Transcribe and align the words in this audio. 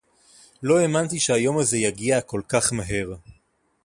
לא 0.63 0.79
האמנתי 0.79 1.19
שהיום 1.19 1.57
הזה 1.59 1.77
יגיע 1.77 2.21
כל 2.21 2.41
כך 2.49 2.73
מהר. 2.73 3.13